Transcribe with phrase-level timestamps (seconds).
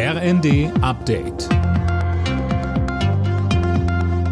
[0.00, 1.48] RND Update.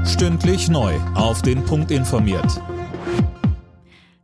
[0.06, 0.94] Stündlich neu.
[1.16, 2.62] Auf den Punkt informiert.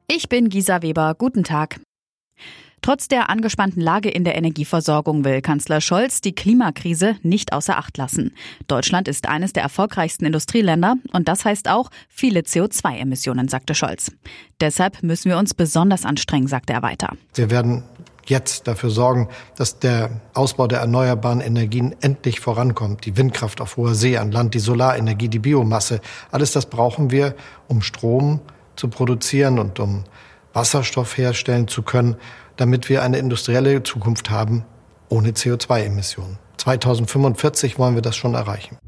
[0.06, 1.16] Ich bin Gisa Weber.
[1.18, 1.80] Guten Tag.
[2.80, 7.96] Trotz der angespannten Lage in der Energieversorgung will Kanzler Scholz die Klimakrise nicht außer Acht
[7.98, 8.36] lassen.
[8.68, 14.12] Deutschland ist eines der erfolgreichsten Industrieländer und das heißt auch viele CO2-Emissionen, sagte Scholz.
[14.60, 17.16] Deshalb müssen wir uns besonders anstrengen, sagte er weiter.
[17.34, 17.82] Wir werden
[18.26, 23.04] jetzt dafür sorgen, dass der Ausbau der erneuerbaren Energien endlich vorankommt.
[23.06, 26.00] Die Windkraft auf hoher See an Land, die Solarenergie, die Biomasse.
[26.30, 27.34] Alles das brauchen wir,
[27.68, 28.40] um Strom
[28.76, 30.04] zu produzieren und um
[30.52, 32.16] Wasserstoff herstellen zu können,
[32.56, 34.64] damit wir eine industrielle Zukunft haben
[35.08, 36.38] ohne CO2-Emissionen.
[36.58, 38.78] 2045 wollen wir das schon erreichen.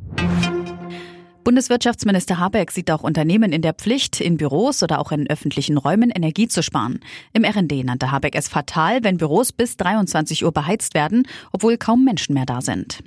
[1.45, 6.11] Bundeswirtschaftsminister Habeck sieht auch Unternehmen in der Pflicht, in Büros oder auch in öffentlichen Räumen
[6.11, 7.01] Energie zu sparen.
[7.35, 12.03] Im RND nannte Habeck es fatal, wenn Büros bis 23 Uhr beheizt werden, obwohl kaum
[12.03, 13.05] Menschen mehr da sind.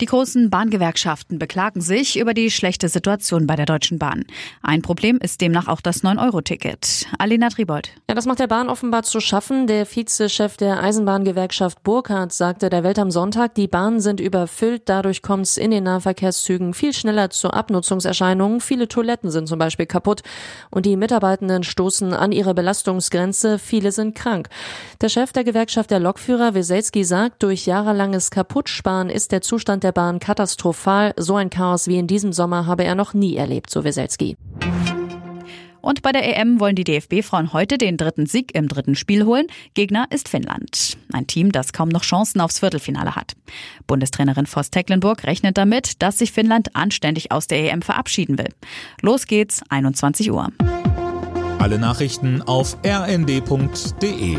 [0.00, 4.24] Die großen Bahngewerkschaften beklagen sich über die schlechte Situation bei der Deutschen Bahn.
[4.60, 7.06] Ein Problem ist demnach auch das 9-Euro-Ticket.
[7.18, 7.90] Alina Tribold.
[8.08, 9.68] Ja, das macht der Bahn offenbar zu schaffen.
[9.68, 14.82] Der Vizechef der Eisenbahngewerkschaft Burkhardt sagte der Welt am Sonntag, die Bahnen sind überfüllt.
[14.86, 18.60] Dadurch kommt es in den Nahverkehrszügen viel schneller zu Abnutzungserscheinungen.
[18.60, 20.22] Viele Toiletten sind zum Beispiel kaputt
[20.70, 23.60] und die Mitarbeitenden stoßen an ihre Belastungsgrenze.
[23.60, 24.48] Viele sind krank.
[25.00, 29.92] Der Chef der Gewerkschaft der Lokführer, Weselski, sagt, durch jahrelanges Kaputtsparen ist der Zustand der
[29.92, 31.14] Bahn katastrophal.
[31.16, 34.36] So ein Chaos wie in diesem Sommer habe er noch nie erlebt, so Weselski.
[35.80, 39.48] Und bei der EM wollen die DFB-Frauen heute den dritten Sieg im dritten Spiel holen.
[39.74, 40.96] Gegner ist Finnland.
[41.12, 43.34] Ein Team, das kaum noch Chancen aufs Viertelfinale hat.
[43.86, 48.48] Bundestrainerin Voss Tecklenburg rechnet damit, dass sich Finnland anständig aus der EM verabschieden will.
[49.02, 50.48] Los geht's, 21 Uhr.
[51.58, 54.38] Alle Nachrichten auf rnd.de